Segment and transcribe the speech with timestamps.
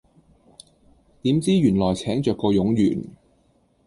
[1.21, 3.03] 點知原來請著個冗員